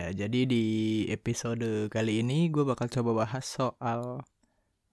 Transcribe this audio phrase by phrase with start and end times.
[0.00, 0.64] Ya, jadi di
[1.12, 4.24] episode kali ini gue bakal coba bahas soal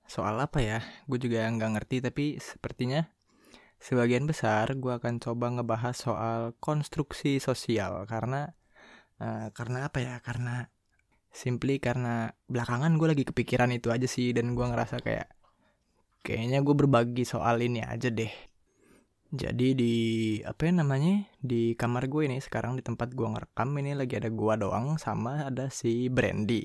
[0.03, 0.79] soal apa ya?
[1.07, 3.07] Gue juga nggak ngerti, tapi sepertinya
[3.79, 8.51] sebagian besar gue akan coba ngebahas soal konstruksi sosial karena
[9.23, 10.19] uh, karena apa ya?
[10.19, 10.67] Karena
[11.31, 15.31] simply karena belakangan gue lagi kepikiran itu aja sih dan gue ngerasa kayak
[16.19, 18.33] kayaknya gue berbagi soal ini aja deh
[19.27, 19.95] jadi di
[20.47, 24.31] apa ya namanya di kamar gue ini sekarang di tempat gue ngerekam ini lagi ada
[24.31, 26.63] gue doang sama ada si Brandy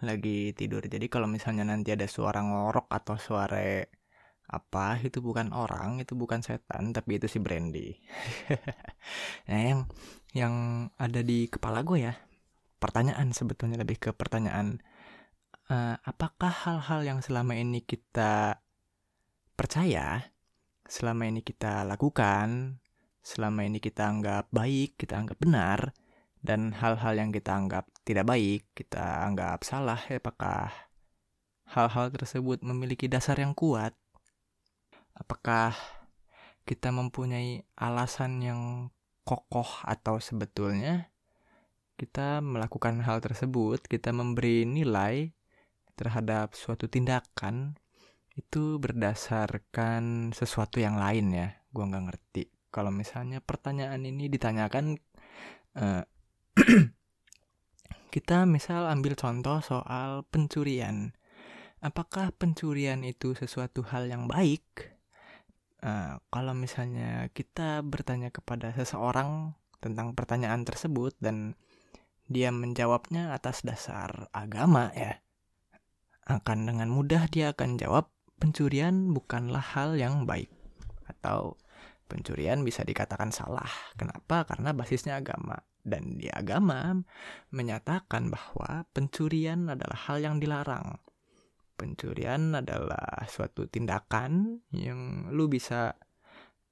[0.00, 0.84] lagi tidur.
[0.84, 3.84] Jadi kalau misalnya nanti ada suara ngorok atau suara
[4.50, 7.94] apa itu bukan orang, itu bukan setan, tapi itu si Brandy.
[9.48, 9.80] nah yang
[10.34, 10.54] yang
[10.96, 12.14] ada di kepala gue ya
[12.80, 14.80] pertanyaan sebetulnya lebih ke pertanyaan
[15.68, 18.62] uh, apakah hal-hal yang selama ini kita
[19.58, 20.32] percaya
[20.90, 22.82] selama ini kita lakukan,
[23.22, 25.94] selama ini kita anggap baik, kita anggap benar,
[26.42, 30.74] dan hal-hal yang kita anggap tidak baik, kita anggap salah, apakah
[31.70, 33.94] hal-hal tersebut memiliki dasar yang kuat?
[35.14, 35.78] Apakah
[36.66, 38.60] kita mempunyai alasan yang
[39.22, 41.06] kokoh atau sebetulnya
[41.94, 45.30] kita melakukan hal tersebut, kita memberi nilai
[45.94, 47.76] terhadap suatu tindakan
[48.38, 52.44] itu berdasarkan sesuatu yang lain ya gue nggak ngerti.
[52.70, 54.98] Kalau misalnya pertanyaan ini ditanyakan
[55.78, 56.02] uh,
[58.14, 61.14] kita misal ambil contoh soal pencurian.
[61.80, 64.94] Apakah pencurian itu sesuatu hal yang baik?
[65.80, 71.56] Uh, kalau misalnya kita bertanya kepada seseorang tentang pertanyaan tersebut dan
[72.28, 75.18] dia menjawabnya atas dasar agama ya
[76.28, 80.48] akan dengan mudah dia akan jawab pencurian bukanlah hal yang baik
[81.04, 81.60] atau
[82.10, 83.70] pencurian bisa dikatakan salah.
[83.94, 84.48] Kenapa?
[84.48, 86.96] Karena basisnya agama dan di agama
[87.54, 90.98] menyatakan bahwa pencurian adalah hal yang dilarang.
[91.78, 95.96] Pencurian adalah suatu tindakan yang lu bisa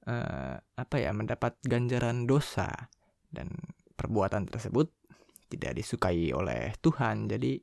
[0.05, 2.69] uh, apa ya mendapat ganjaran dosa
[3.33, 3.49] dan
[3.97, 4.93] perbuatan tersebut
[5.49, 7.25] tidak disukai oleh Tuhan.
[7.25, 7.57] Jadi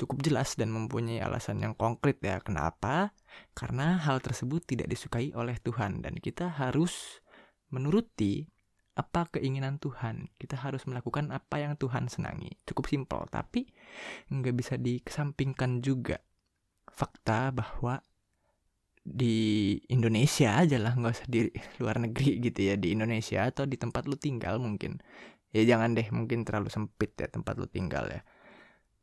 [0.00, 2.40] cukup jelas dan mempunyai alasan yang konkret ya.
[2.40, 3.12] Kenapa?
[3.52, 7.20] Karena hal tersebut tidak disukai oleh Tuhan dan kita harus
[7.68, 8.48] menuruti
[8.96, 10.32] apa keinginan Tuhan.
[10.40, 12.56] Kita harus melakukan apa yang Tuhan senangi.
[12.64, 13.68] Cukup simpel, tapi
[14.32, 16.18] nggak bisa dikesampingkan juga
[16.88, 18.00] fakta bahwa
[19.00, 21.48] di Indonesia aja lah nggak usah di
[21.80, 25.00] luar negeri gitu ya di Indonesia atau di tempat lu tinggal mungkin
[25.56, 28.20] ya jangan deh mungkin terlalu sempit ya tempat lu tinggal ya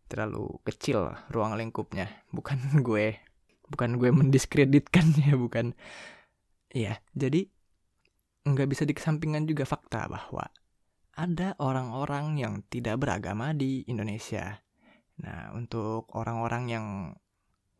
[0.07, 2.07] terlalu kecil ruang lingkupnya.
[2.31, 2.57] Bukan
[2.87, 3.19] gue
[3.67, 5.75] bukan gue mendiskreditkannya bukan.
[6.71, 7.47] Ya jadi
[8.47, 10.47] nggak bisa dikesampingkan juga fakta bahwa
[11.17, 14.63] ada orang-orang yang tidak beragama di Indonesia.
[15.19, 16.85] Nah untuk orang-orang yang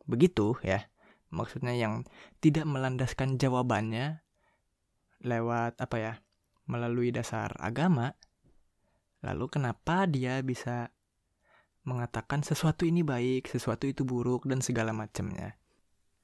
[0.08, 0.88] begitu ya
[1.28, 2.08] maksudnya yang
[2.40, 4.24] tidak melandaskan jawabannya
[5.20, 6.12] lewat apa ya
[6.64, 8.16] melalui dasar agama
[9.20, 10.88] lalu kenapa dia bisa
[11.88, 15.56] mengatakan sesuatu ini baik, sesuatu itu buruk, dan segala macamnya.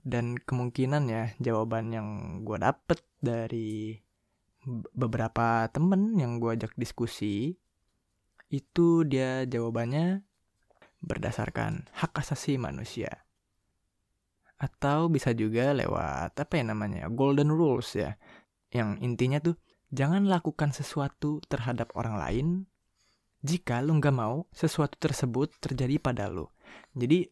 [0.04, 2.08] Dan kemungkinan ya jawaban yang
[2.44, 3.96] gue dapet dari
[4.92, 7.56] beberapa temen yang gue ajak diskusi
[8.52, 10.24] itu dia jawabannya
[11.04, 13.24] berdasarkan hak asasi manusia
[14.56, 18.16] atau bisa juga lewat apa ya namanya golden rules ya
[18.72, 19.60] yang intinya tuh
[19.92, 22.46] jangan lakukan sesuatu terhadap orang lain
[23.44, 26.48] jika lu nggak mau sesuatu tersebut terjadi pada lu.
[26.96, 27.28] Jadi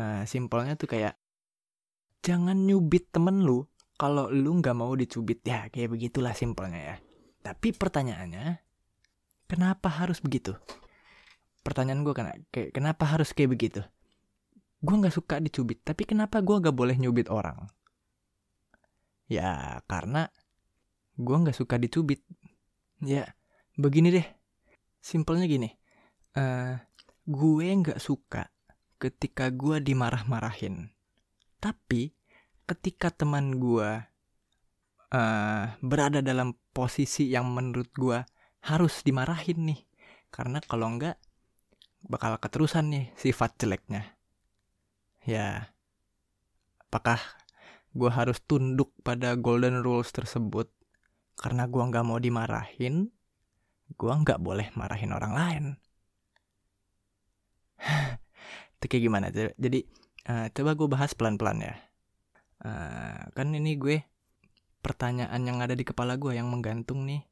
[0.00, 1.20] uh, simpelnya tuh kayak
[2.24, 3.68] jangan nyubit temen lu
[4.00, 6.96] kalau lu nggak mau dicubit ya kayak begitulah simpelnya ya.
[7.44, 8.56] Tapi pertanyaannya
[9.44, 10.56] kenapa harus begitu?
[11.60, 13.84] Pertanyaan gue kan kayak kenapa harus kayak begitu?
[14.80, 17.68] Gue nggak suka dicubit, tapi kenapa gue gak boleh nyubit orang?
[19.28, 20.32] Ya karena
[21.20, 22.24] gue nggak suka dicubit.
[23.04, 23.36] Ya
[23.76, 24.39] begini deh
[25.00, 25.68] simpelnya gini
[26.36, 26.76] uh,
[27.26, 28.48] gue nggak suka
[29.00, 30.92] ketika gue dimarah-marahin.
[31.56, 32.12] Tapi
[32.68, 33.90] ketika teman gue
[35.10, 38.18] uh, berada dalam posisi yang menurut gue
[38.60, 39.80] harus dimarahin nih
[40.28, 41.16] karena kalau enggak
[42.04, 44.16] bakal keterusan nih sifat jeleknya.
[45.24, 45.72] Ya
[46.88, 47.20] apakah
[47.94, 50.70] gue harus tunduk pada golden rules tersebut
[51.40, 53.10] karena gue nggak mau dimarahin
[53.94, 55.64] gue nggak boleh marahin orang lain
[58.78, 59.80] itu kayak gimana jadi
[60.30, 61.74] uh, coba gue bahas pelan-pelan ya
[62.64, 64.04] uh, kan ini gue
[64.80, 67.22] pertanyaan yang ada di kepala gue yang menggantung nih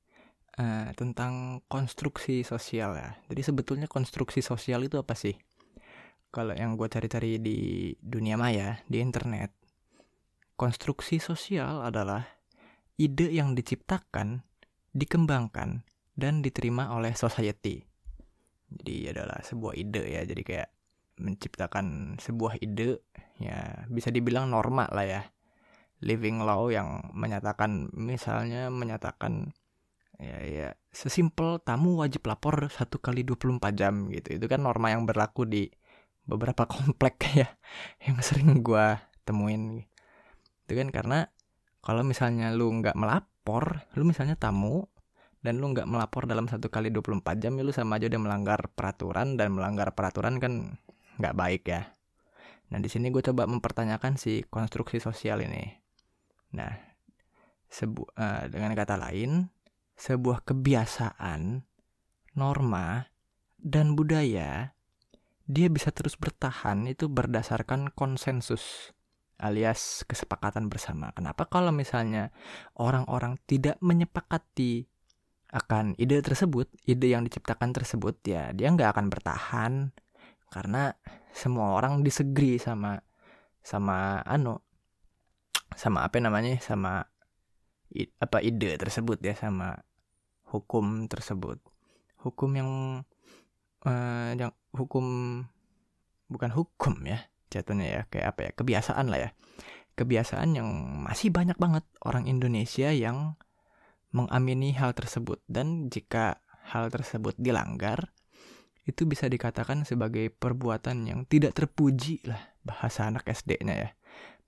[0.60, 3.16] uh, tentang konstruksi sosial ya.
[3.32, 5.34] Jadi sebetulnya konstruksi sosial itu apa sih?
[6.28, 9.49] Kalau yang gue cari-cari di dunia maya, di internet,
[10.61, 12.28] konstruksi sosial adalah
[13.00, 14.44] ide yang diciptakan,
[14.93, 15.88] dikembangkan,
[16.19, 17.87] dan diterima oleh society.
[18.69, 20.69] Jadi adalah sebuah ide ya, jadi kayak
[21.23, 23.03] menciptakan sebuah ide
[23.38, 25.23] ya bisa dibilang norma lah ya.
[26.03, 29.55] Living law yang menyatakan misalnya menyatakan
[30.19, 34.43] ya ya sesimpel tamu wajib lapor satu kali 24 jam gitu.
[34.43, 35.71] Itu kan norma yang berlaku di
[36.26, 37.49] beberapa komplek ya
[38.03, 39.87] yang sering gue temuin.
[40.67, 41.31] Itu kan karena
[41.82, 44.87] kalau misalnya lu nggak melapor lu misalnya tamu
[45.44, 48.61] dan lu nggak melapor dalam satu kali 24 jam ya lu sama aja udah melanggar
[48.75, 50.79] peraturan dan melanggar peraturan kan
[51.19, 51.94] nggak baik ya
[52.69, 55.64] nah di sini gue coba mempertanyakan si konstruksi sosial ini
[56.52, 56.75] nah
[57.69, 59.52] sebu uh, dengan kata lain
[59.99, 61.67] sebuah kebiasaan,
[62.38, 63.11] norma,
[63.58, 64.79] dan budaya,
[65.50, 68.94] dia bisa terus bertahan itu berdasarkan konsensus
[69.43, 71.11] alias kesepakatan bersama.
[71.19, 72.31] Kenapa kalau misalnya
[72.79, 74.87] orang-orang tidak menyepakati
[75.49, 79.73] akan ide tersebut, ide yang diciptakan tersebut, ya dia nggak akan bertahan
[80.49, 80.97] karena
[81.33, 83.00] semua orang disegri sama
[83.61, 84.61] sama anu
[85.77, 87.05] sama apa namanya sama
[88.21, 89.81] apa ide tersebut ya sama
[90.49, 91.61] hukum tersebut.
[92.19, 92.71] Hukum yang
[93.85, 95.05] uh, yang hukum
[96.29, 99.31] bukan hukum ya jatuhnya ya kayak apa ya kebiasaan lah ya.
[99.99, 100.69] Kebiasaan yang
[101.03, 103.35] masih banyak banget orang Indonesia yang
[104.14, 106.40] mengamini hal tersebut dan jika
[106.72, 108.12] hal tersebut dilanggar
[108.88, 113.90] itu bisa dikatakan sebagai perbuatan yang tidak terpuji lah bahasa anak SD-nya ya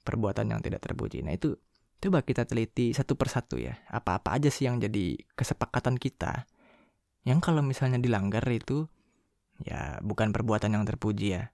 [0.01, 1.61] perbuatan yang tidak terpuji nah itu
[2.01, 3.77] Coba kita teliti satu persatu ya.
[3.93, 6.49] Apa-apa aja sih yang jadi kesepakatan kita.
[7.29, 8.89] Yang kalau misalnya dilanggar itu
[9.61, 11.53] ya bukan perbuatan yang terpuji ya.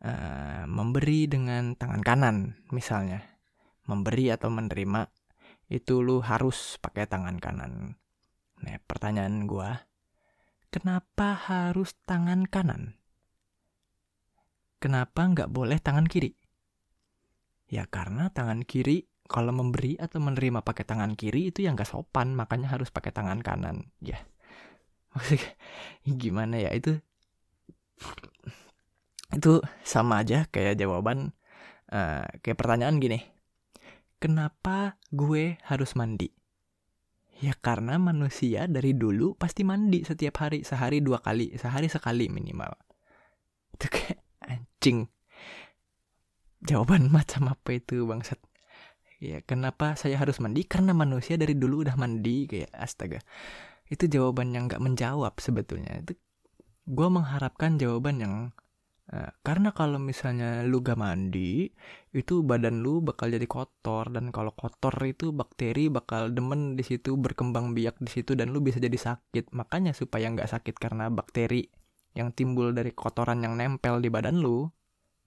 [0.00, 2.36] Uh, memberi dengan tangan kanan
[2.72, 3.20] misalnya.
[3.84, 5.12] Memberi atau menerima
[5.66, 7.98] itu lu harus pakai tangan kanan.
[8.62, 9.86] Nah pertanyaan gua,
[10.70, 12.98] kenapa harus tangan kanan?
[14.78, 16.36] Kenapa nggak boleh tangan kiri?
[17.66, 22.32] Ya karena tangan kiri kalau memberi atau menerima pakai tangan kiri itu yang gak sopan
[22.32, 24.22] makanya harus pakai tangan kanan ya
[25.12, 25.50] maksudnya
[26.06, 27.02] gimana ya itu
[29.34, 31.34] itu sama aja kayak jawaban
[31.90, 33.26] uh, kayak pertanyaan gini
[34.26, 36.26] kenapa gue harus mandi?
[37.38, 42.74] Ya karena manusia dari dulu pasti mandi setiap hari sehari dua kali sehari sekali minimal.
[43.70, 45.06] Itu kayak anjing.
[46.66, 48.42] Jawaban macam apa itu bangsat.
[49.22, 50.66] Ya kenapa saya harus mandi?
[50.66, 53.22] Karena manusia dari dulu udah mandi kayak astaga.
[53.86, 56.02] Itu jawaban yang nggak menjawab sebetulnya.
[56.02, 56.18] Itu
[56.90, 58.34] gue mengharapkan jawaban yang
[59.12, 61.70] uh, karena kalau misalnya lu gak mandi
[62.16, 64.08] itu badan lu bakal jadi kotor.
[64.08, 68.64] Dan kalau kotor itu bakteri bakal demen di situ berkembang biak di situ dan lu
[68.64, 69.52] bisa jadi sakit.
[69.52, 71.68] Makanya supaya nggak sakit karena bakteri
[72.16, 74.72] yang timbul dari kotoran yang nempel di badan lu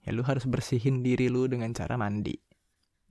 [0.02, 2.34] ya lu harus bersihin diri lu dengan cara mandi.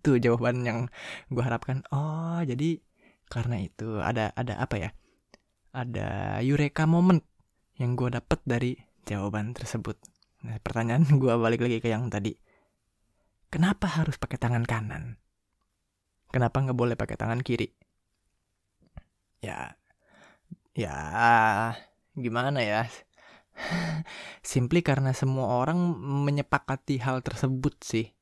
[0.03, 0.91] Itu jawaban yang
[1.31, 1.87] gue harapkan.
[1.95, 2.83] Oh jadi
[3.31, 4.89] karena itu ada ada apa ya?
[5.71, 7.23] Ada eureka moment
[7.79, 8.75] yang gue dapet dari
[9.07, 9.95] jawaban tersebut
[10.45, 12.35] nah pertanyaan gue balik lagi ke yang tadi.
[13.49, 15.17] Kenapa harus pakai tangan kanan?
[16.29, 17.65] Kenapa nggak boleh pakai tangan kiri?
[19.41, 19.73] Ya
[20.77, 20.95] ya
[22.13, 22.85] gimana ya?
[24.45, 28.13] Simply karena semua orang menyepakati hal tersebut sih.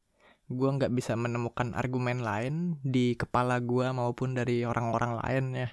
[0.47, 5.69] Gue nggak bisa menemukan argumen lain di kepala gue maupun dari orang-orang lain ya.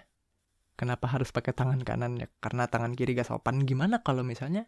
[0.74, 2.26] Kenapa harus pakai tangan kanan ya?
[2.42, 3.62] Karena tangan kiri gak sopan.
[3.62, 4.66] Gimana kalau misalnya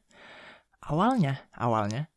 [0.84, 2.12] awalnya awalnya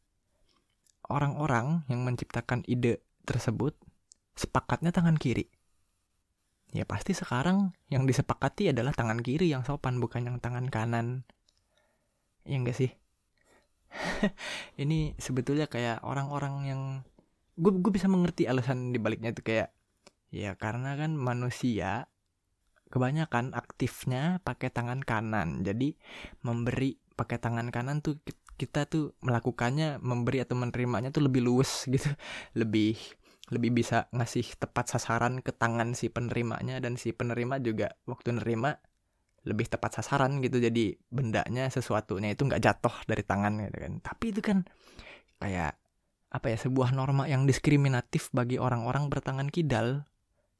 [1.10, 3.76] orang-orang yang menciptakan ide tersebut
[4.38, 5.50] sepakatnya tangan kiri.
[6.70, 11.26] Ya pasti sekarang yang disepakati adalah tangan kiri yang sopan bukan yang tangan kanan.
[12.46, 12.94] Ya enggak sih?
[14.82, 16.82] Ini sebetulnya kayak orang-orang yang
[17.60, 19.74] gue gue bisa mengerti alasan dibaliknya itu kayak
[20.30, 22.08] ya karena kan manusia
[22.94, 25.66] kebanyakan aktifnya pakai tangan kanan.
[25.66, 25.98] Jadi
[26.46, 28.22] memberi pakai tangan kanan tuh
[28.60, 32.12] kita tuh melakukannya memberi atau menerimanya tuh lebih luwes gitu.
[32.60, 33.00] Lebih
[33.50, 38.78] lebih bisa ngasih tepat sasaran ke tangan si penerimanya dan si penerima juga waktu nerima
[39.48, 40.60] lebih tepat sasaran gitu.
[40.60, 43.94] Jadi bendanya sesuatunya itu nggak jatuh dari tangan gitu kan.
[44.04, 44.68] Tapi itu kan
[45.40, 45.80] kayak
[46.30, 50.06] apa ya sebuah norma yang diskriminatif bagi orang-orang bertangan kidal.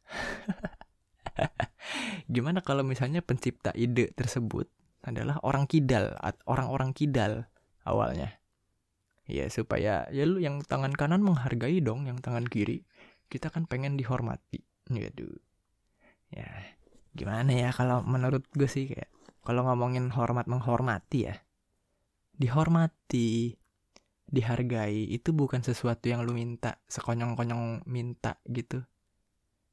[2.34, 4.66] Gimana kalau misalnya pencipta ide tersebut
[5.06, 6.12] adalah orang kidal
[6.44, 7.48] orang-orang kidal
[7.86, 8.40] awalnya.
[9.30, 12.84] Ya supaya ya lu yang tangan kanan menghargai dong yang tangan kiri.
[13.30, 14.66] Kita kan pengen dihormati.
[14.90, 15.38] Gitu
[16.30, 16.46] ya
[17.18, 19.10] gimana ya kalau menurut gue sih kayak
[19.42, 21.36] kalau ngomongin hormat menghormati ya.
[22.40, 23.58] Dihormati
[24.30, 28.86] dihargai itu bukan sesuatu yang lu minta sekonyong-konyong minta gitu.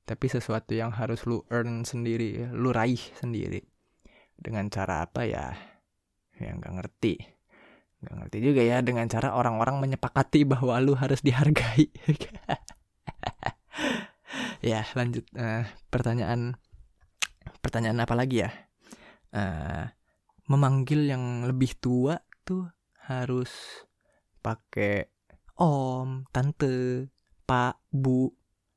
[0.06, 3.60] Tapi sesuatu yang harus lu earn sendiri lu raih sendiri.
[4.32, 5.52] Dengan cara apa ya?
[6.40, 7.14] Yang nggak ngerti
[8.02, 11.88] nggak ngerti juga ya dengan cara orang-orang menyepakati bahwa lu harus dihargai
[14.70, 16.60] ya lanjut uh, pertanyaan
[17.64, 18.50] pertanyaan apa lagi ya
[19.32, 19.88] uh,
[20.46, 22.70] memanggil yang lebih tua tuh
[23.06, 23.50] harus
[24.42, 25.10] pakai
[25.58, 27.10] om, tante,
[27.48, 28.30] pak, bu,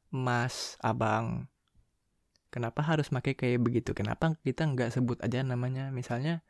[0.10, 1.46] mas, abang.
[2.50, 3.94] Kenapa harus pakai kayak begitu?
[3.94, 5.94] Kenapa kita nggak sebut aja namanya?
[5.94, 6.42] Misalnya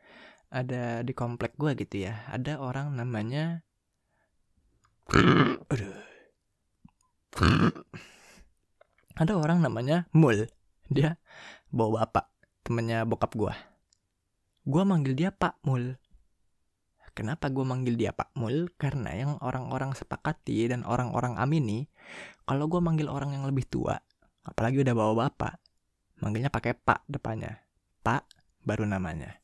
[0.50, 3.62] ada di komplek gue gitu ya, ada orang namanya,
[9.22, 10.50] ada orang namanya Mul.
[10.90, 11.22] Dia
[11.70, 12.26] bawa bapak,
[12.66, 13.54] temennya bokap gue.
[14.66, 15.98] Gue manggil dia Pak Mul
[17.20, 18.72] Kenapa gue manggil dia Pak Mul?
[18.80, 21.92] Karena yang orang-orang sepakati dan orang-orang amini,
[22.48, 24.00] kalau gue manggil orang yang lebih tua,
[24.48, 25.60] apalagi udah bawa bapak,
[26.24, 27.60] manggilnya pakai Pak depannya.
[28.08, 28.24] Pak
[28.64, 29.36] baru namanya.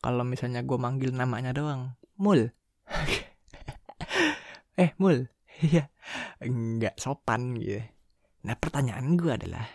[0.00, 2.48] Kalau misalnya gue manggil namanya doang, Mul.
[4.80, 5.28] eh Mul,
[5.68, 5.92] iya,
[6.40, 7.84] nggak sopan gitu.
[8.48, 9.68] Nah pertanyaan gue adalah,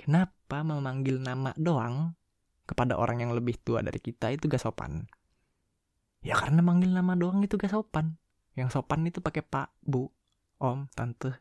[0.00, 2.16] kenapa memanggil nama doang
[2.64, 5.04] kepada orang yang lebih tua dari kita itu gak sopan?
[6.24, 8.16] Ya karena manggil nama doang itu gak sopan.
[8.56, 10.08] Yang sopan itu pakai pak, bu,
[10.56, 11.36] om, tante.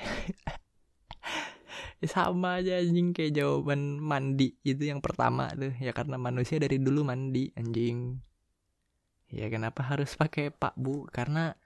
[2.04, 5.72] sama aja anjing kayak jawaban mandi itu yang pertama tuh.
[5.80, 8.20] Ya karena manusia dari dulu mandi anjing.
[9.32, 11.08] Ya kenapa harus pakai pak bu?
[11.08, 11.56] Karena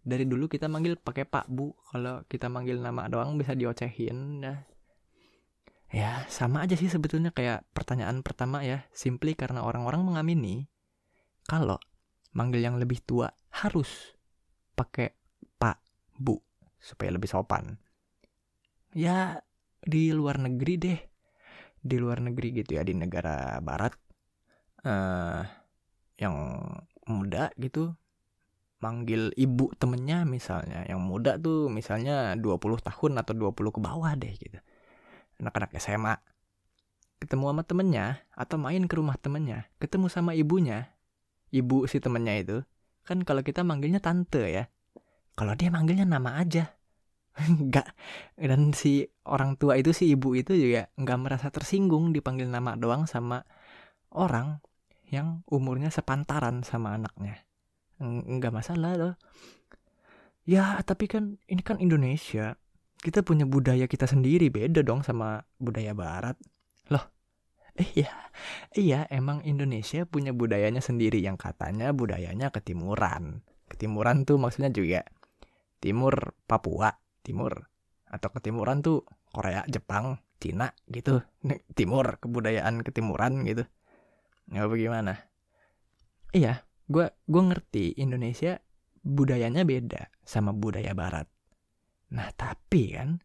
[0.00, 1.76] dari dulu kita manggil pakai pak bu.
[1.92, 4.64] Kalau kita manggil nama doang bisa diocehin nah
[5.94, 7.30] ya sama aja sih sebetulnya.
[7.36, 10.64] Kayak pertanyaan pertama ya simply karena orang-orang mengamini
[11.44, 11.76] kalau
[12.32, 14.16] manggil yang lebih tua harus
[14.74, 15.14] pakai
[15.60, 15.78] pak,
[16.18, 16.40] bu
[16.82, 17.78] supaya lebih sopan.
[18.90, 19.44] Ya
[19.84, 20.98] di luar negeri deh,
[21.78, 23.94] di luar negeri gitu ya di negara barat.
[24.84, 25.40] Uh,
[26.20, 26.36] yang
[27.08, 27.96] muda gitu
[28.84, 30.84] manggil ibu temennya misalnya.
[30.84, 34.58] Yang muda tuh misalnya 20 tahun atau 20 ke bawah deh gitu.
[35.40, 36.20] Anak-anak SMA
[37.24, 39.72] ketemu sama temennya atau main ke rumah temennya.
[39.80, 40.92] Ketemu sama ibunya.
[41.48, 42.56] Ibu si temennya itu.
[43.08, 44.68] Kan kalau kita manggilnya tante ya.
[45.32, 46.76] Kalau dia manggilnya nama aja
[47.68, 47.88] nggak.
[48.38, 53.10] Dan si orang tua itu si ibu itu juga nggak merasa tersinggung dipanggil nama doang
[53.10, 53.42] sama
[54.14, 54.62] orang
[55.10, 57.42] yang umurnya sepantaran sama anaknya.
[58.02, 59.14] Nggak masalah loh.
[60.44, 62.54] Ya tapi kan ini kan Indonesia.
[63.04, 66.40] Kita punya budaya kita sendiri beda dong sama budaya barat.
[66.88, 67.14] Loh
[67.74, 68.14] Iya,
[68.78, 71.18] iya emang Indonesia punya budayanya sendiri.
[71.18, 73.42] Yang katanya budayanya ketimuran.
[73.66, 75.02] Ketimuran tuh maksudnya juga
[75.82, 77.72] timur Papua, timur
[78.04, 79.02] atau ketimuran tuh
[79.32, 81.24] Korea, Jepang, Cina gitu.
[81.78, 83.64] Timur, kebudayaan ketimuran gitu.
[84.52, 85.32] Ya bagaimana?
[86.36, 88.60] Iya, gue gua ngerti Indonesia
[89.00, 91.26] budayanya beda sama budaya Barat.
[92.12, 93.24] Nah tapi kan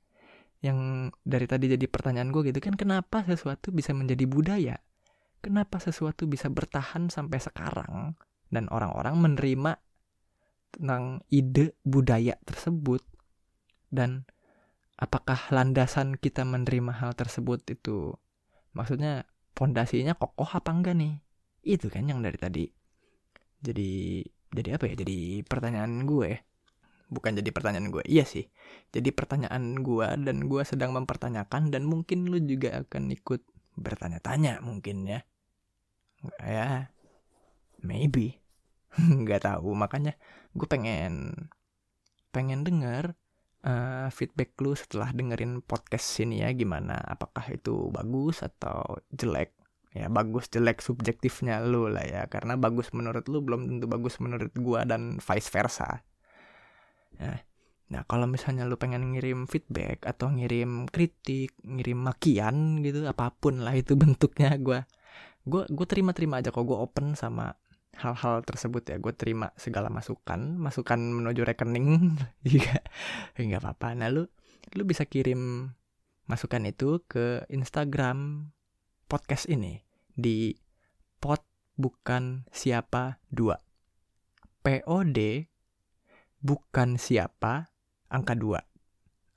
[0.60, 4.76] yang dari tadi jadi pertanyaan gue gitu kan kenapa sesuatu bisa menjadi budaya
[5.40, 8.20] kenapa sesuatu bisa bertahan sampai sekarang
[8.52, 9.80] dan orang-orang menerima
[10.76, 13.02] tentang ide budaya tersebut
[13.90, 14.26] dan
[15.00, 18.14] apakah landasan kita menerima hal tersebut itu
[18.76, 21.14] maksudnya pondasinya kokoh apa enggak nih?
[21.64, 22.66] Itu kan yang dari tadi.
[23.60, 24.96] Jadi jadi apa ya?
[24.96, 26.40] Jadi pertanyaan gue.
[27.10, 28.04] Bukan jadi pertanyaan gue.
[28.06, 28.46] Iya sih.
[28.94, 33.42] Jadi pertanyaan gue dan gue sedang mempertanyakan dan mungkin lu juga akan ikut
[33.76, 35.20] bertanya-tanya mungkin ya.
[36.40, 36.94] Ya?
[37.82, 38.40] Maybe.
[39.24, 39.74] Nggak tahu.
[39.74, 40.16] Makanya
[40.54, 41.34] gue pengen
[42.30, 43.18] pengen dengar
[43.66, 47.00] uh, feedback lu setelah dengerin podcast sini ya gimana?
[47.00, 49.56] Apakah itu bagus atau jelek?
[49.90, 54.54] Ya bagus jelek subjektifnya lu lah ya karena bagus menurut lu belum tentu bagus menurut
[54.62, 56.06] gua dan vice versa.
[57.20, 57.42] Nah,
[57.90, 63.66] nah kalau misalnya lu pengen ngirim feedback atau ngirim kritik, ngirim makian gitu, apa pun
[63.66, 64.86] lah itu bentuknya gue,
[65.50, 67.58] gue gue terima-terima aja kok gue open sama
[67.98, 72.16] hal-hal tersebut ya gue terima segala masukan masukan menuju rekening
[72.46, 72.80] juga
[73.36, 74.30] nggak apa-apa nah lu
[74.78, 75.74] lu bisa kirim
[76.30, 78.50] masukan itu ke Instagram
[79.10, 79.82] podcast ini
[80.14, 80.54] di
[81.18, 81.42] pot
[81.80, 83.58] bukan siapa dua.
[84.62, 85.50] POD
[86.44, 87.74] bukan siapa
[88.14, 88.62] angka dua.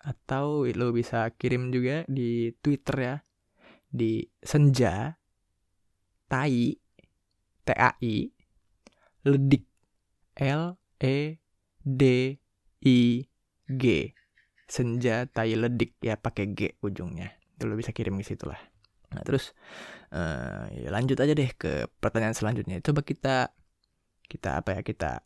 [0.03, 3.17] Atau lo bisa kirim juga di Twitter ya.
[3.89, 5.15] Di senja
[6.27, 6.77] tai
[7.63, 8.42] TAI
[9.27, 9.69] ledik.
[10.39, 11.43] L E
[11.85, 12.03] D
[12.83, 12.99] I
[13.69, 13.85] G.
[14.65, 17.37] Senja tai ledik ya pakai G ujungnya.
[17.55, 18.57] Itu lo bisa kirim ke situ lah.
[19.13, 19.53] Nah terus
[20.17, 22.81] uh, ya lanjut aja deh ke pertanyaan selanjutnya.
[22.81, 23.53] Coba kita
[24.25, 25.21] kita apa ya kita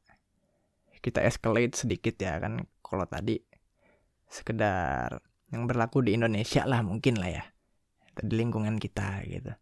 [0.98, 2.66] kita escalate sedikit ya kan.
[2.82, 3.38] Kalau tadi
[4.26, 5.22] sekedar
[5.54, 7.44] yang berlaku di Indonesia lah mungkin lah ya.
[8.18, 9.54] Di lingkungan kita gitu.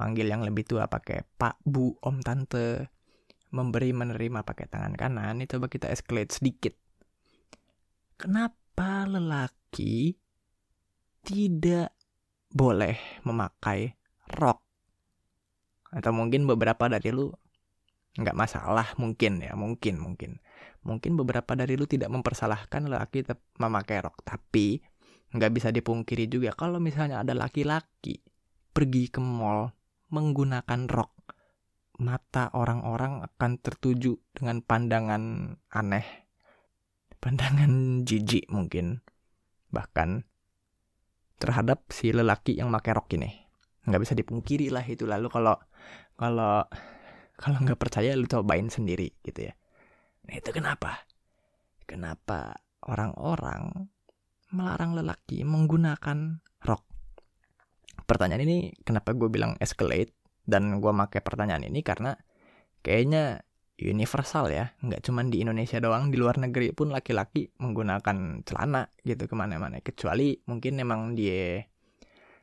[0.00, 2.88] Manggil yang lebih tua pakai pak bu om tante
[3.48, 6.74] memberi menerima pakai tangan kanan itu coba kita escalate sedikit.
[8.18, 10.18] Kenapa lelaki
[11.24, 11.94] tidak
[12.52, 13.94] boleh memakai
[14.36, 14.60] rok?
[15.88, 17.32] Atau mungkin beberapa dari lu
[18.18, 20.42] nggak masalah mungkin ya mungkin mungkin.
[20.84, 23.24] Mungkin beberapa dari lu tidak mempersalahkan laki
[23.60, 24.82] memakai rok tapi
[25.28, 28.24] nggak bisa dipungkiri juga kalau misalnya ada laki-laki
[28.72, 29.68] pergi ke mall
[30.08, 31.17] menggunakan rok
[31.98, 36.06] mata orang-orang akan tertuju dengan pandangan aneh.
[37.18, 37.72] Pandangan
[38.08, 39.02] jijik mungkin.
[39.74, 40.22] Bahkan
[41.38, 43.30] terhadap si lelaki yang pakai rok ini.
[43.86, 45.06] Nggak bisa dipungkiri lah itu.
[45.06, 45.58] Lalu kalau
[46.14, 46.66] kalau
[47.38, 49.54] kalau nggak percaya lu cobain sendiri gitu ya.
[50.26, 51.06] Nah itu kenapa?
[51.86, 53.90] Kenapa orang-orang
[54.50, 56.82] melarang lelaki menggunakan rok?
[58.06, 60.17] Pertanyaan ini kenapa gue bilang escalate
[60.48, 62.16] dan gue pakai pertanyaan ini karena
[62.80, 63.44] kayaknya
[63.76, 64.72] universal ya.
[64.80, 69.84] Nggak cuman di Indonesia doang di luar negeri pun laki-laki menggunakan celana gitu ke mana-mana
[69.84, 71.60] kecuali mungkin emang dia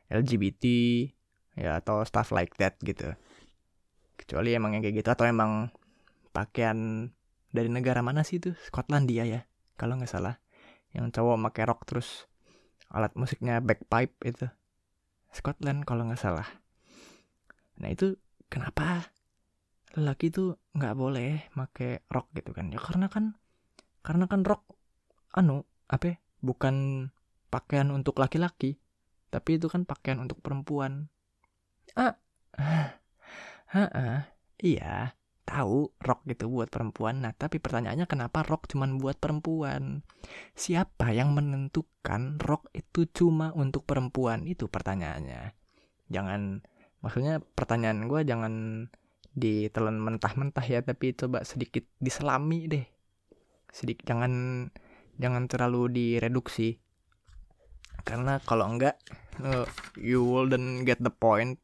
[0.06, 0.64] LGBT
[1.58, 3.10] ya atau stuff like that gitu.
[4.14, 5.74] Kecuali emang yang kayak gitu atau emang
[6.30, 7.10] pakaian
[7.50, 8.54] dari negara mana sih itu?
[8.70, 10.38] Skotlandia ya kalau nggak salah.
[10.94, 12.30] Yang cowok pakai rok terus
[12.88, 14.46] alat musiknya bagpipe itu.
[15.34, 16.46] Scotland kalau nggak salah
[17.76, 18.16] nah itu
[18.48, 19.12] kenapa
[19.96, 22.68] lelaki tuh nggak boleh make rok gitu kan?
[22.72, 23.36] Ya karena kan
[24.04, 24.62] karena kan rok
[25.34, 27.08] anu apa ya, bukan
[27.52, 28.80] pakaian untuk laki-laki
[29.30, 31.08] tapi itu kan pakaian untuk perempuan.
[31.96, 32.16] Ah.
[33.66, 34.30] Ah
[34.62, 37.22] iya tahu rok gitu buat perempuan.
[37.22, 40.02] Nah tapi pertanyaannya kenapa rok cuman buat perempuan?
[40.58, 44.42] Siapa yang menentukan rok itu cuma untuk perempuan?
[44.46, 45.54] Itu pertanyaannya.
[46.10, 46.66] Jangan
[47.06, 48.54] maksudnya pertanyaan gue jangan
[49.30, 52.86] ditelan mentah-mentah ya tapi coba sedikit diselami deh.
[53.70, 54.66] Sedikit jangan
[55.22, 56.82] jangan terlalu direduksi.
[58.02, 58.98] Karena kalau enggak
[59.38, 61.62] uh, you wouldn't get the point.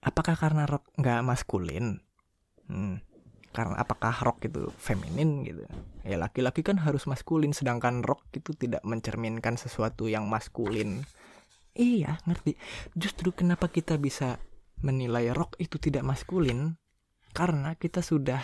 [0.00, 2.00] Apakah karena rock nggak maskulin?
[2.64, 3.04] Hmm,
[3.52, 5.68] karena apakah rock itu feminin gitu?
[6.00, 11.04] Ya laki-laki kan harus maskulin sedangkan rock itu tidak mencerminkan sesuatu yang maskulin
[11.74, 12.56] iya ngerti.
[12.94, 14.38] Justru kenapa kita bisa
[14.82, 16.78] menilai rock itu tidak maskulin?
[17.34, 18.40] Karena kita sudah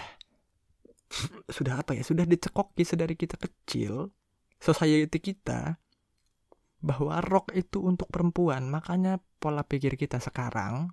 [1.50, 4.14] sudah apa ya sudah dicekoki sedari kita kecil
[4.62, 5.82] society kita
[6.80, 8.68] bahwa rock itu untuk perempuan.
[8.68, 10.92] Makanya pola pikir kita sekarang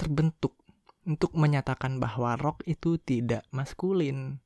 [0.00, 0.56] terbentuk
[1.04, 4.40] untuk menyatakan bahwa rock itu tidak maskulin.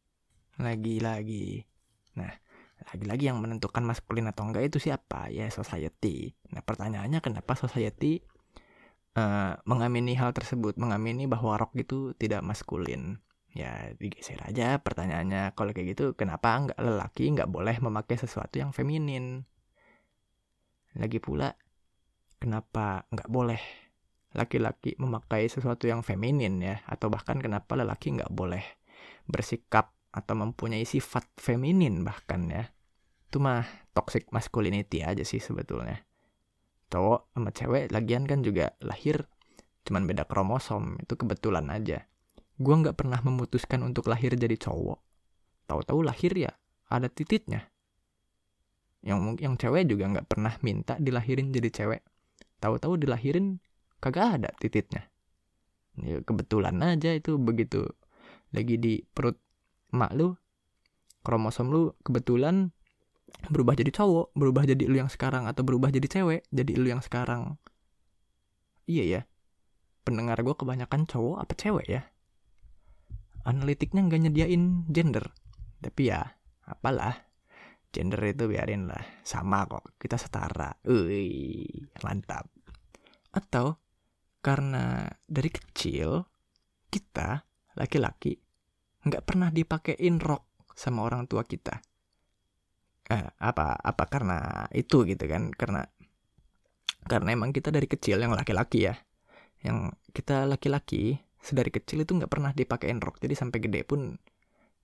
[0.55, 1.67] Lagi-lagi.
[2.15, 2.44] Nah
[2.91, 8.21] lagi-lagi yang menentukan maskulin atau enggak itu siapa ya society nah pertanyaannya kenapa society
[9.19, 13.23] uh, mengamini hal tersebut, mengamini bahwa rock itu tidak maskulin.
[13.55, 18.75] Ya digeser aja pertanyaannya, kalau kayak gitu kenapa nggak lelaki nggak boleh memakai sesuatu yang
[18.75, 19.47] feminin?
[20.99, 21.55] Lagi pula,
[22.43, 23.63] kenapa nggak boleh
[24.35, 26.83] laki-laki memakai sesuatu yang feminin ya?
[26.91, 28.67] Atau bahkan kenapa lelaki nggak boleh
[29.31, 32.74] bersikap atau mempunyai sifat feminin bahkan ya?
[33.35, 36.07] Itu mah toxic masculinity aja sih sebetulnya.
[36.87, 39.27] Cowok sama cewek lagian kan juga lahir
[39.83, 42.07] cuman beda kromosom itu kebetulan aja.
[42.63, 45.03] Gue nggak pernah memutuskan untuk lahir jadi cowok.
[45.67, 46.55] Tahu-tahu lahir ya
[46.87, 47.75] ada tititnya.
[49.03, 52.07] Yang yang cewek juga nggak pernah minta dilahirin jadi cewek.
[52.63, 53.59] Tahu-tahu dilahirin
[53.99, 55.11] kagak ada tititnya.
[55.99, 57.83] Ya kebetulan aja itu begitu.
[58.55, 59.43] Lagi di perut
[59.91, 60.39] mak lu
[61.27, 62.71] kromosom lu kebetulan
[63.49, 67.03] berubah jadi cowok, berubah jadi lu yang sekarang atau berubah jadi cewek, jadi lu yang
[67.05, 67.59] sekarang.
[68.89, 69.21] Iya ya.
[70.05, 72.03] Pendengar gue kebanyakan cowok apa cewek ya?
[73.45, 75.33] Analitiknya nggak nyediain gender.
[75.81, 76.25] Tapi ya,
[76.69, 77.29] apalah.
[77.95, 79.05] Gender itu biarin lah.
[79.23, 80.73] Sama kok, kita setara.
[80.89, 81.65] Ui,
[82.03, 82.49] mantap.
[83.33, 83.85] Atau
[84.45, 86.21] karena dari kecil
[86.93, 87.49] kita
[87.81, 88.37] laki-laki
[89.09, 91.81] nggak pernah dipakein rok sama orang tua kita
[93.13, 95.85] eh, apa apa karena itu gitu kan karena
[97.05, 98.97] karena emang kita dari kecil yang laki-laki ya.
[99.61, 104.17] Yang kita laki-laki sedari kecil itu nggak pernah dipakein rok jadi sampai gede pun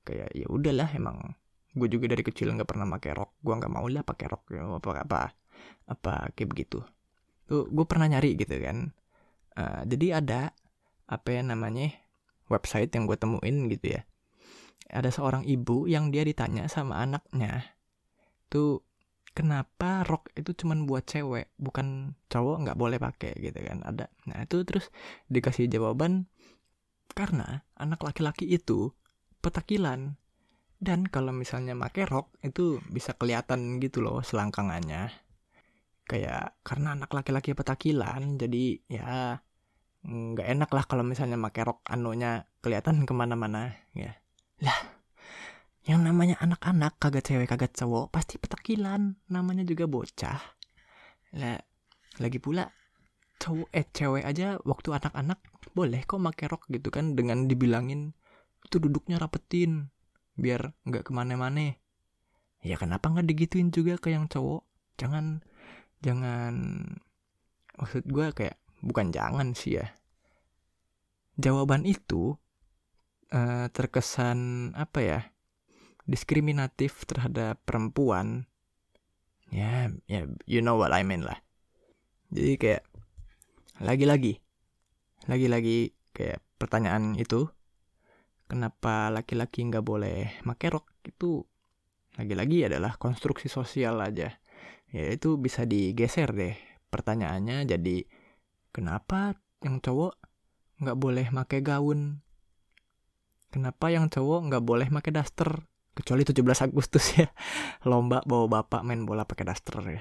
[0.04, 1.32] kayak ya udahlah emang
[1.72, 4.68] gue juga dari kecil nggak pernah pakai rok gue nggak mau lah pakai rok ya,
[4.68, 5.20] apa apa
[5.88, 6.84] apa kayak begitu.
[7.48, 8.92] Tuh gue pernah nyari gitu kan.
[9.56, 10.52] Uh, jadi ada
[11.08, 11.90] apa ya namanya
[12.52, 14.04] website yang gue temuin gitu ya.
[14.90, 17.79] Ada seorang ibu yang dia ditanya sama anaknya
[18.50, 18.82] tuh
[19.30, 23.86] kenapa rok itu cuman buat cewek bukan cowok nggak boleh pakai gitu kan.
[23.86, 24.10] Ada.
[24.26, 24.90] Nah itu terus
[25.30, 26.26] dikasih jawaban
[27.14, 28.90] karena anak laki-laki itu
[29.40, 30.18] petakilan.
[30.80, 35.12] Dan kalau misalnya pakai rok itu bisa kelihatan gitu loh selangkangannya.
[36.08, 39.38] Kayak karena anak laki-laki petakilan jadi ya
[40.00, 44.16] nggak enak lah kalau misalnya pakai rok anunya kelihatan ke mana-mana ya.
[44.64, 44.99] Lah
[45.88, 49.16] yang namanya anak-anak kagak cewek kagak cowok pasti petakilan.
[49.32, 50.40] Namanya juga bocah.
[51.40, 51.60] Lah
[52.20, 52.68] lagi pula
[53.40, 55.40] cowok eh cewek aja waktu anak-anak
[55.72, 58.12] boleh kok make rok gitu kan dengan dibilangin
[58.66, 59.88] itu duduknya rapetin
[60.36, 61.72] biar nggak ke mana-mana.
[62.60, 64.68] Ya kenapa nggak digituin juga ke yang cowok?
[65.00, 65.40] Jangan
[66.04, 66.54] jangan
[67.80, 69.88] maksud gue kayak bukan jangan sih ya.
[71.40, 72.36] Jawaban itu
[73.32, 75.20] uh, terkesan apa ya
[76.08, 78.46] diskriminatif terhadap perempuan.
[79.50, 81.42] Ya ya you know what I mean lah.
[82.30, 82.84] Jadi kayak
[83.80, 84.38] lagi-lagi
[85.28, 87.48] lagi-lagi kayak pertanyaan itu
[88.48, 90.88] kenapa laki-laki nggak boleh make rok?
[91.04, 91.44] Itu
[92.16, 94.40] lagi-lagi adalah konstruksi sosial aja.
[94.90, 96.56] Ya itu bisa digeser deh
[96.90, 98.02] pertanyaannya jadi
[98.74, 100.18] kenapa yang cowok
[100.82, 102.24] nggak boleh make gaun?
[103.50, 105.69] Kenapa yang cowok nggak boleh make daster
[106.00, 107.28] kecuali 17 Agustus ya.
[107.90, 110.00] Lomba bawa bapak main bola pakai daster ya.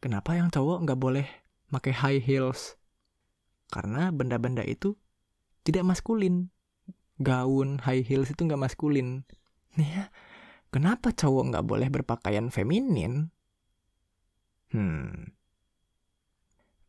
[0.00, 1.26] Kenapa yang cowok nggak boleh
[1.68, 2.80] pakai high heels?
[3.68, 4.96] Karena benda-benda itu
[5.62, 6.48] tidak maskulin.
[7.20, 9.28] Gaun high heels itu nggak maskulin.
[9.76, 10.08] Ya
[10.70, 13.34] kenapa cowok nggak boleh berpakaian feminin?
[14.70, 15.34] Hmm.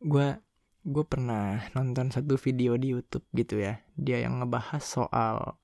[0.02, 0.38] Gue
[0.82, 3.82] gue pernah nonton satu video di YouTube gitu ya.
[3.98, 5.58] Dia yang ngebahas soal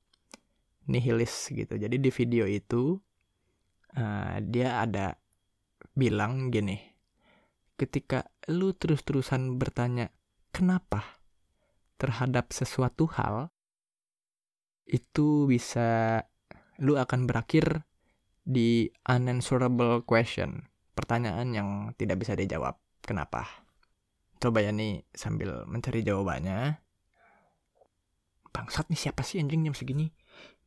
[0.88, 1.76] nihilis gitu.
[1.76, 2.96] Jadi di video itu
[3.94, 5.14] uh, dia ada
[5.92, 6.80] bilang gini,
[7.76, 10.10] ketika lu terus-terusan bertanya
[10.50, 11.20] kenapa
[12.00, 13.52] terhadap sesuatu hal,
[14.88, 16.22] itu bisa
[16.80, 17.84] lu akan berakhir
[18.48, 21.68] di unanswerable question, pertanyaan yang
[22.00, 22.80] tidak bisa dijawab.
[23.04, 23.44] Kenapa?
[24.38, 26.87] Coba ya nih sambil mencari jawabannya.
[28.58, 30.10] Bangsat nih siapa sih anjing jam segini?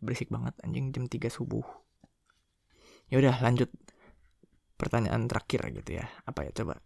[0.02, 1.64] berisik banget anjing jam 3 subuh.
[3.14, 3.70] Ya udah lanjut.
[4.76, 6.10] Pertanyaan terakhir gitu ya.
[6.26, 6.82] Apa ya coba.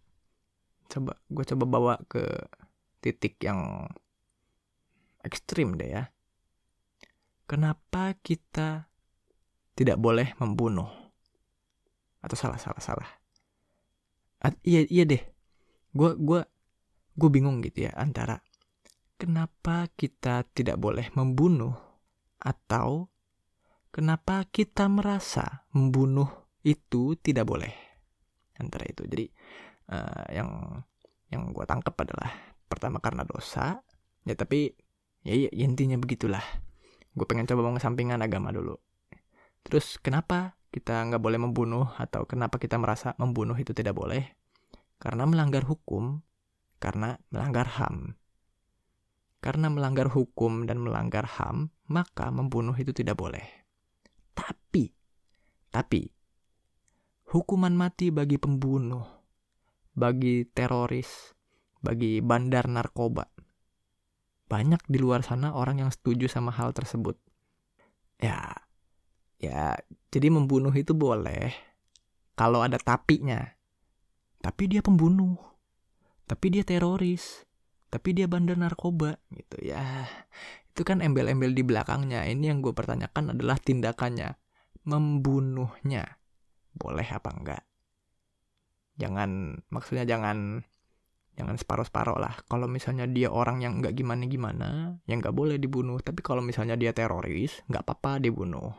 [0.86, 2.22] Coba gue coba bawa ke
[3.00, 3.88] titik yang
[5.24, 6.04] ekstrim deh ya.
[7.48, 8.90] Kenapa kita
[9.72, 10.92] tidak boleh membunuh?
[12.20, 13.08] Atau salah salah salah?
[14.44, 15.22] At, iya iya deh.
[15.96, 16.44] Gue gue
[17.16, 18.44] gue bingung gitu ya antara
[19.16, 21.72] kenapa kita tidak boleh membunuh
[22.36, 23.08] atau
[23.88, 26.28] kenapa kita merasa membunuh
[26.62, 27.72] itu tidak boleh?
[28.60, 29.04] Antara itu.
[29.08, 29.26] Jadi
[29.92, 30.48] uh, yang
[31.32, 32.32] yang gue tangkap adalah
[32.70, 33.82] pertama karena dosa
[34.22, 34.72] ya tapi
[35.24, 36.44] ya, ya intinya begitulah.
[37.16, 38.76] Gue pengen coba mengesampingkan agama dulu.
[39.64, 44.36] Terus kenapa kita nggak boleh membunuh atau kenapa kita merasa membunuh itu tidak boleh?
[45.00, 46.20] Karena melanggar hukum
[46.76, 48.20] karena melanggar ham
[49.46, 53.46] karena melanggar hukum dan melanggar HAM, maka membunuh itu tidak boleh.
[54.34, 54.90] Tapi,
[55.70, 56.02] tapi,
[57.30, 59.06] hukuman mati bagi pembunuh,
[59.94, 61.30] bagi teroris,
[61.78, 63.22] bagi bandar narkoba.
[64.50, 67.14] Banyak di luar sana orang yang setuju sama hal tersebut.
[68.18, 68.50] Ya,
[69.38, 69.78] ya,
[70.10, 71.54] jadi membunuh itu boleh
[72.34, 73.46] kalau ada tapinya.
[74.42, 75.38] Tapi dia pembunuh.
[76.26, 77.45] Tapi dia teroris
[77.90, 79.56] tapi dia bandar narkoba gitu.
[79.62, 80.06] Ya
[80.76, 82.26] itu kan embel-embel di belakangnya.
[82.28, 84.36] Ini yang gue pertanyakan adalah tindakannya.
[84.86, 86.20] Membunuhnya
[86.76, 87.62] boleh apa enggak?
[89.00, 90.62] Jangan maksudnya jangan
[91.36, 92.34] jangan separuh-separuh lah.
[92.48, 95.98] Kalau misalnya dia orang yang nggak gimana-gimana yang nggak boleh dibunuh.
[96.00, 98.72] Tapi kalau misalnya dia teroris nggak apa-apa dibunuh.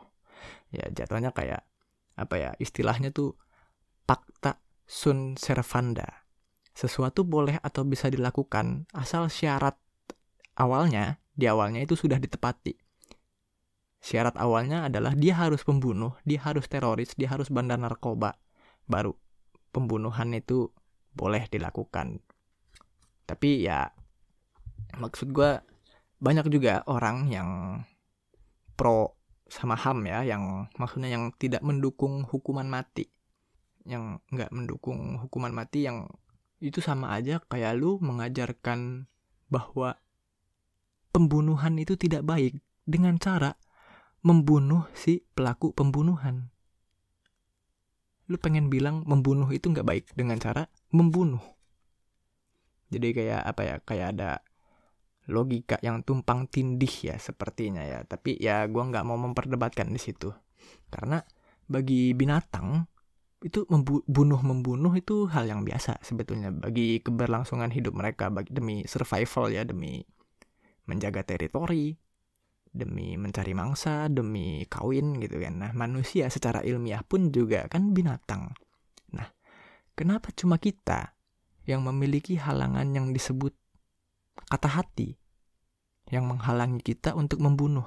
[0.70, 1.66] Ya jatuhnya kayak
[2.18, 3.38] apa ya istilahnya tuh
[4.06, 6.27] fakta sun servanda
[6.78, 9.74] sesuatu boleh atau bisa dilakukan asal syarat
[10.54, 12.78] awalnya di awalnya itu sudah ditepati.
[13.98, 18.38] Syarat awalnya adalah dia harus pembunuh dia harus teroris dia harus bandar narkoba.
[18.86, 19.18] Baru
[19.74, 20.70] pembunuhan itu
[21.18, 22.22] boleh dilakukan.
[23.26, 23.90] Tapi ya
[25.02, 25.58] maksud gue
[26.22, 27.50] banyak juga orang yang
[28.78, 29.18] pro
[29.50, 33.10] sama ham ya yang maksudnya yang tidak mendukung hukuman mati.
[33.82, 36.06] Yang nggak mendukung hukuman mati yang
[36.58, 39.06] itu sama aja kayak lu mengajarkan
[39.46, 39.98] bahwa
[41.14, 43.54] pembunuhan itu tidak baik dengan cara
[44.26, 46.50] membunuh si pelaku pembunuhan.
[48.28, 51.40] Lu pengen bilang membunuh itu nggak baik dengan cara membunuh.
[52.92, 53.76] Jadi kayak apa ya?
[53.84, 54.30] Kayak ada
[55.28, 58.04] logika yang tumpang tindih ya sepertinya ya.
[58.04, 60.34] Tapi ya gue nggak mau memperdebatkan di situ.
[60.92, 61.22] Karena
[61.68, 62.84] bagi binatang
[63.38, 69.54] itu membunuh membunuh itu hal yang biasa sebetulnya bagi keberlangsungan hidup mereka bagi demi survival
[69.54, 70.02] ya demi
[70.90, 71.94] menjaga teritori
[72.74, 75.54] demi mencari mangsa demi kawin gitu kan.
[75.60, 78.52] Nah manusia secara ilmiah pun juga kan binatang.
[79.14, 79.28] Nah
[79.94, 81.14] kenapa cuma kita
[81.68, 83.54] yang memiliki halangan yang disebut
[84.48, 85.14] kata hati
[86.10, 87.84] yang menghalangi kita untuk membunuh?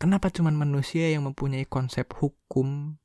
[0.00, 2.98] Kenapa cuma manusia yang mempunyai konsep hukum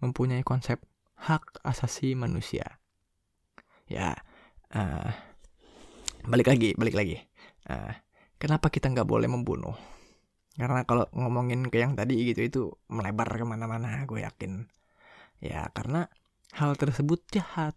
[0.00, 0.80] mempunyai konsep
[1.20, 2.80] hak asasi manusia.
[3.86, 4.16] Ya,
[4.72, 5.10] uh,
[6.24, 7.16] balik lagi, balik lagi.
[7.68, 7.92] Uh,
[8.40, 9.76] kenapa kita nggak boleh membunuh?
[10.56, 14.66] Karena kalau ngomongin ke yang tadi gitu itu melebar ke mana-mana, gue yakin.
[15.40, 16.08] Ya, karena
[16.56, 17.76] hal tersebut jahat.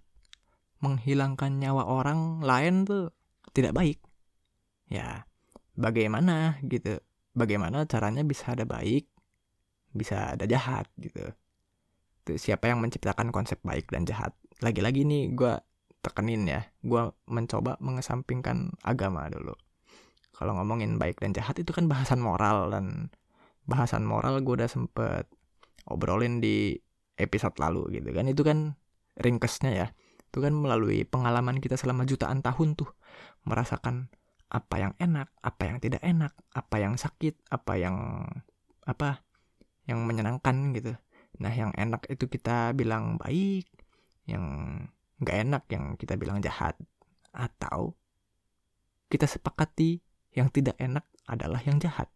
[0.83, 3.15] Menghilangkan nyawa orang lain tuh
[3.55, 4.03] tidak baik.
[4.91, 5.23] Ya,
[5.79, 6.99] bagaimana gitu?
[7.31, 9.07] Bagaimana caranya bisa ada baik,
[9.95, 11.42] bisa ada jahat gitu itu
[12.39, 14.31] siapa yang menciptakan konsep baik dan jahat?
[14.63, 15.53] Lagi-lagi nih gue
[16.03, 16.61] tekenin ya.
[16.83, 19.55] Gue mencoba mengesampingkan agama dulu.
[20.33, 23.13] Kalau ngomongin baik dan jahat itu kan bahasan moral dan
[23.69, 25.29] bahasan moral gue udah sempet
[25.87, 26.79] obrolin di
[27.19, 28.25] episode lalu gitu kan.
[28.27, 28.79] Itu kan
[29.19, 29.87] ringkesnya ya.
[30.33, 32.89] Itu kan melalui pengalaman kita selama jutaan tahun tuh.
[33.45, 34.09] Merasakan
[34.53, 38.21] apa yang enak apa yang tidak enak apa yang sakit apa yang
[38.85, 39.25] apa
[39.89, 40.93] yang menyenangkan gitu
[41.41, 43.65] Nah, yang enak itu kita bilang baik,
[44.29, 44.45] yang
[45.23, 46.77] nggak enak yang kita bilang jahat.
[47.33, 47.97] Atau
[49.09, 50.01] kita sepakati
[50.37, 52.09] yang tidak enak adalah yang jahat.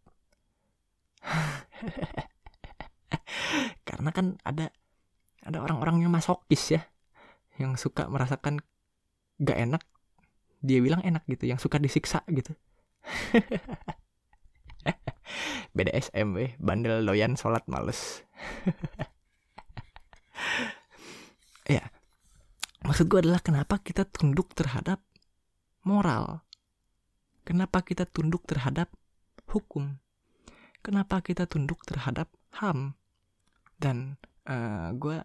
[3.88, 4.70] Karena kan ada
[5.42, 6.82] ada orang-orang yang masokis ya,
[7.56, 8.60] yang suka merasakan
[9.40, 9.84] gak enak,
[10.60, 12.52] dia bilang enak gitu, yang suka disiksa gitu.
[15.76, 18.24] BDSM weh, bandel loyan sholat males.
[21.76, 21.84] ya,
[22.86, 25.04] maksud gue adalah kenapa kita tunduk terhadap
[25.84, 26.48] moral.
[27.48, 28.92] Kenapa kita tunduk terhadap
[29.48, 30.04] hukum.
[30.84, 32.28] Kenapa kita tunduk terhadap
[32.60, 33.00] HAM.
[33.80, 35.18] Dan uh, eh, gue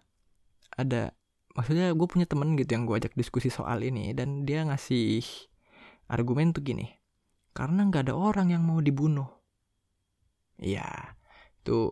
[0.79, 1.11] ada,
[1.59, 4.15] maksudnya gue punya temen gitu yang gue ajak diskusi soal ini.
[4.15, 5.27] Dan dia ngasih
[6.07, 6.87] argumen tuh gini.
[7.53, 9.42] Karena nggak ada orang yang mau dibunuh
[10.63, 11.19] ya
[11.63, 11.91] itu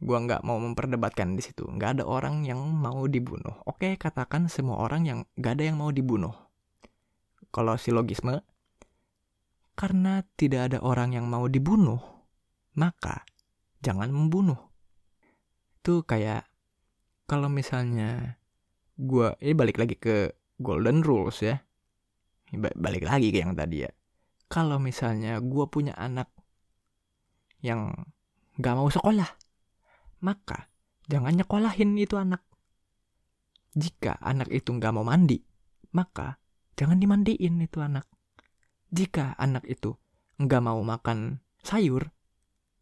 [0.00, 1.68] gua nggak mau memperdebatkan di situ.
[1.68, 3.60] Nggak ada orang yang mau dibunuh.
[3.68, 6.32] Oke katakan semua orang yang nggak ada yang mau dibunuh.
[7.52, 8.40] Kalau silogisme
[9.76, 12.00] karena tidak ada orang yang mau dibunuh
[12.76, 13.28] maka
[13.84, 14.56] jangan membunuh.
[15.80, 16.48] Itu kayak
[17.28, 18.40] kalau misalnya
[18.96, 21.60] gua ini balik lagi ke golden rules ya.
[22.56, 23.90] Balik lagi ke yang tadi ya.
[24.50, 26.32] Kalau misalnya gua punya anak
[27.60, 27.92] yang
[28.60, 29.28] gak mau sekolah,
[30.24, 30.68] maka
[31.08, 32.44] jangan nyekolahin itu anak.
[33.76, 35.40] Jika anak itu gak mau mandi,
[35.94, 36.40] maka
[36.74, 38.08] jangan dimandiin itu anak.
[38.90, 39.94] Jika anak itu
[40.40, 42.10] gak mau makan sayur,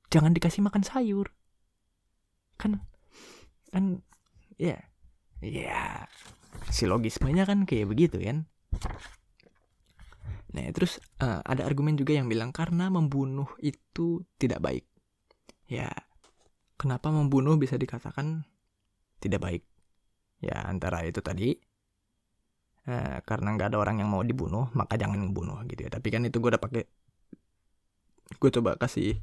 [0.09, 1.35] jangan dikasih makan sayur.
[2.59, 2.83] Kan,
[3.71, 4.03] kan,
[4.59, 4.79] ya,
[5.39, 6.09] ya,
[6.73, 8.51] silogismenya kan kayak begitu kan.
[10.49, 14.85] Nah, terus uh, ada argumen juga yang bilang karena membunuh itu tidak baik.
[15.69, 15.93] Ya,
[16.81, 18.49] kenapa membunuh bisa dikatakan
[19.21, 19.63] tidak baik?
[20.41, 21.53] Ya, antara itu tadi
[22.89, 25.91] uh, karena nggak ada orang yang mau dibunuh, maka jangan membunuh gitu ya.
[25.93, 26.89] Tapi kan itu gue udah pakai
[28.39, 29.21] gue coba kasih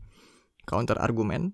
[0.65, 1.53] counter argumen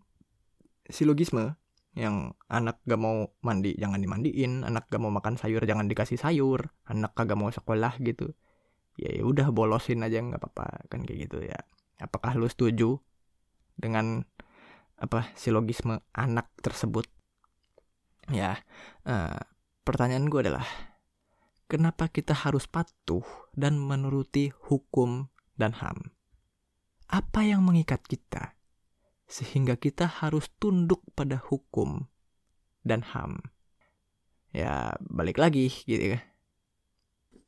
[0.87, 1.59] silogisme
[1.91, 6.71] yang anak gak mau mandi jangan dimandiin, anak gak mau makan sayur jangan dikasih sayur,
[6.87, 8.31] anak kagak mau sekolah gitu
[8.97, 11.57] ya, ya udah bolosin aja nggak apa-apa kan kayak gitu ya
[12.01, 12.97] apakah lu setuju
[13.77, 14.25] dengan
[15.01, 17.09] apa silogisme anak tersebut
[18.29, 18.57] ya
[19.05, 19.37] uh,
[19.81, 20.65] pertanyaan gue adalah
[21.71, 23.23] kenapa kita harus patuh
[23.55, 26.11] dan menuruti hukum dan HAM.
[27.07, 28.59] Apa yang mengikat kita
[29.31, 32.11] sehingga kita harus tunduk pada hukum
[32.83, 33.39] dan HAM?
[34.51, 36.21] Ya, balik lagi gitu ya.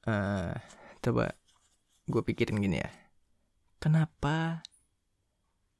[0.08, 0.56] Uh,
[1.04, 1.36] coba
[2.08, 2.89] gue pikirin gini ya.
[3.84, 4.63] Kenapa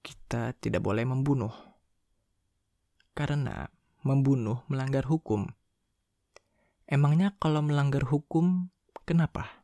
[0.04, 1.56] kita tidak boleh membunuh?
[3.16, 3.72] Karena
[4.04, 5.48] membunuh melanggar hukum.
[6.84, 8.68] Emangnya kalau melanggar hukum,
[9.08, 9.64] kenapa?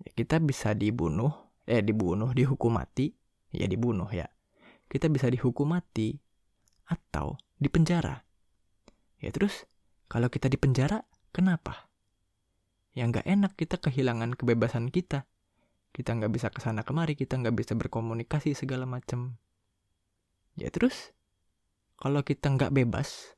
[0.00, 1.30] Ya, kita bisa dibunuh,
[1.68, 3.12] eh dibunuh, dihukum mati,
[3.52, 4.32] ya dibunuh ya.
[4.88, 6.16] Kita bisa dihukum mati
[6.88, 8.24] atau dipenjara.
[9.20, 9.68] Ya terus,
[10.08, 11.91] kalau kita dipenjara, kenapa?
[12.92, 15.24] Ya nggak enak kita kehilangan kebebasan kita.
[15.92, 19.36] Kita nggak bisa ke sana kemari, kita nggak bisa berkomunikasi segala macam.
[20.56, 21.12] Ya terus,
[22.00, 23.36] kalau kita nggak bebas,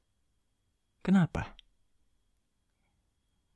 [1.02, 1.54] kenapa?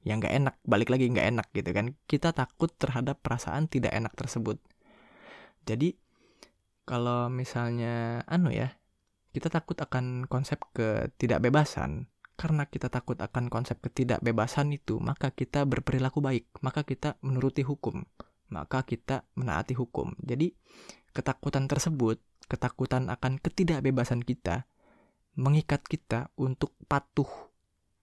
[0.08, 4.16] yang nggak enak balik lagi nggak enak gitu kan kita takut terhadap perasaan tidak enak
[4.16, 4.56] tersebut
[5.68, 5.98] jadi
[6.88, 8.78] kalau misalnya anu ya
[9.36, 12.08] kita takut akan konsep ketidakbebasan
[12.38, 18.06] karena kita takut akan konsep ketidakbebasan itu maka kita berperilaku baik maka kita menuruti hukum
[18.48, 20.54] maka kita menaati hukum jadi
[21.10, 24.70] ketakutan tersebut ketakutan akan ketidakbebasan kita
[25.38, 27.28] mengikat kita untuk patuh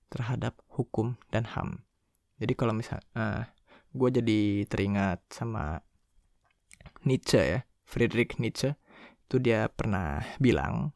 [0.08, 1.84] terhadap hukum dan HAM.
[2.40, 3.44] Jadi kalau misal, uh, eh,
[3.92, 5.84] gue jadi teringat sama
[7.04, 8.80] Nietzsche ya, Friedrich Nietzsche.
[9.28, 10.96] Itu dia pernah bilang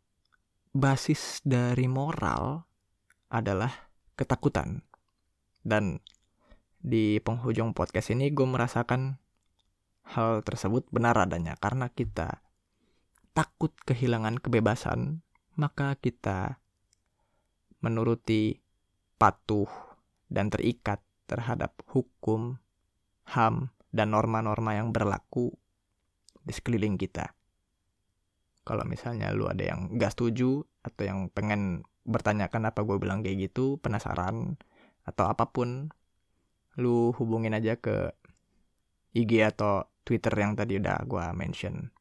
[0.72, 2.69] basis dari moral
[3.30, 4.84] adalah ketakutan.
[5.62, 6.02] Dan
[6.80, 9.20] di penghujung podcast ini gue merasakan
[10.10, 12.42] hal tersebut benar adanya karena kita
[13.38, 15.22] takut kehilangan kebebasan,
[15.56, 16.60] maka kita
[17.80, 18.60] menuruti
[19.16, 19.70] patuh
[20.28, 22.58] dan terikat terhadap hukum,
[23.30, 25.54] HAM, dan norma-norma yang berlaku
[26.42, 27.34] di sekeliling kita.
[28.66, 33.50] Kalau misalnya lu ada yang gak setuju atau yang pengen bertanya kenapa gue bilang kayak
[33.50, 34.58] gitu, penasaran
[35.06, 35.94] atau apa pun,
[36.82, 38.14] lu hubungin aja ke
[39.14, 41.94] IG atau Twitter yang tadi udah gue mention.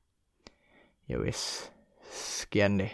[1.09, 1.69] Ya wis,
[2.09, 2.93] sekian deh.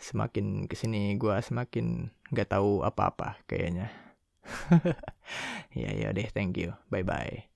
[0.00, 3.88] Semakin ke sini gue semakin gak tahu apa-apa kayaknya.
[5.80, 6.76] ya ya deh, thank you.
[6.92, 7.53] Bye bye.